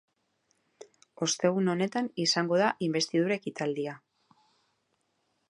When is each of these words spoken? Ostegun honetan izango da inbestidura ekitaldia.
Ostegun 1.25 1.69
honetan 1.73 2.09
izango 2.25 2.59
da 2.63 2.71
inbestidura 2.87 3.37
ekitaldia. 3.43 3.95